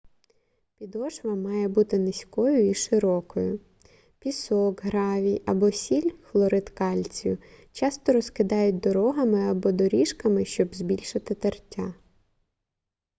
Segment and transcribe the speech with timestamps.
[0.77, 3.59] підошва має бути низькою і широкою.
[4.19, 7.37] пісок гравій або сіль хлорид кальцію
[7.71, 11.93] часто розкидають дорогами або доріжками щоб збільшити тертя